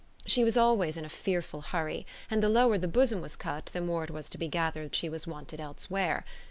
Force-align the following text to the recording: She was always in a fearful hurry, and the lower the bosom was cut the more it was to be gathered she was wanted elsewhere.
She 0.25 0.43
was 0.43 0.57
always 0.57 0.97
in 0.97 1.05
a 1.05 1.09
fearful 1.09 1.61
hurry, 1.61 2.07
and 2.31 2.41
the 2.41 2.49
lower 2.49 2.79
the 2.79 2.87
bosom 2.87 3.21
was 3.21 3.35
cut 3.35 3.67
the 3.67 3.81
more 3.81 4.03
it 4.03 4.09
was 4.09 4.29
to 4.29 4.37
be 4.39 4.47
gathered 4.47 4.95
she 4.95 5.09
was 5.09 5.27
wanted 5.27 5.61
elsewhere. 5.61 6.25